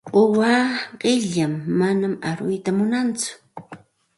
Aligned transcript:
Quwaa 0.09 0.65
qilam, 1.01 1.53
manam 1.79 2.13
aruyta 2.29 2.69
munantsu. 2.77 3.31